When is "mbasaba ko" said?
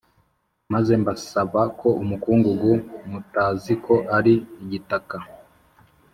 1.01-1.87